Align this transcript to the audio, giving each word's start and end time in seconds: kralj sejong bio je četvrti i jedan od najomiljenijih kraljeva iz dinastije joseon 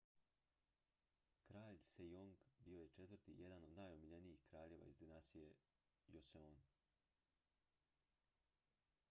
kralj 1.47 1.77
sejong 1.89 2.33
bio 2.63 2.79
je 2.81 2.89
četvrti 2.95 3.31
i 3.33 3.39
jedan 3.41 3.63
od 3.63 3.73
najomiljenijih 3.73 4.41
kraljeva 4.49 4.85
iz 4.87 4.97
dinastije 4.97 5.55
joseon 6.07 6.61